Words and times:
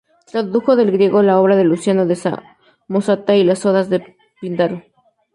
Tradujo 0.25 0.75
del 0.75 0.89
griego 0.89 1.21
la 1.21 1.39
obra 1.39 1.55
de 1.55 1.63
Luciano 1.63 2.07
de 2.07 2.15
Samosata 2.15 3.35
y 3.35 3.43
las 3.43 3.63
"Odas" 3.67 3.87
de 3.87 4.17
Píndaro. 4.39 4.83